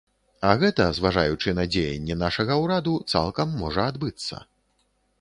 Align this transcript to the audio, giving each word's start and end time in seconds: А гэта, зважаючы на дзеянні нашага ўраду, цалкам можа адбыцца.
А 0.51 0.53
гэта, 0.63 0.87
зважаючы 0.99 1.53
на 1.59 1.67
дзеянні 1.75 2.19
нашага 2.23 2.59
ўраду, 2.65 2.97
цалкам 3.15 3.57
можа 3.63 3.81
адбыцца. 3.95 4.47